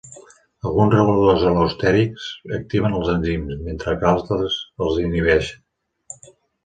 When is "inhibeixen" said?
5.07-6.31